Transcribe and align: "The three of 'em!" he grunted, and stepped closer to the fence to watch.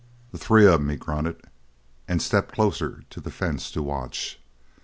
"The 0.31 0.39
three 0.39 0.65
of 0.65 0.81
'em!" 0.81 0.89
he 0.89 0.95
grunted, 0.95 1.43
and 2.07 2.23
stepped 2.23 2.55
closer 2.55 3.03
to 3.11 3.21
the 3.21 3.29
fence 3.29 3.69
to 3.69 3.83
watch. 3.83 4.39